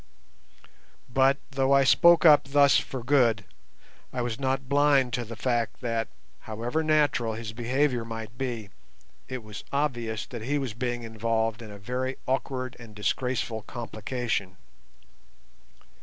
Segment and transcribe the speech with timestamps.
[1.13, 3.45] But, though I spoke up thus for Good,
[4.11, 6.07] I was not blind to the fact that,
[6.39, 8.71] however natural his behaviour might be,
[9.29, 14.57] it was obvious that he was being involved in a very awkward and disgraceful complication.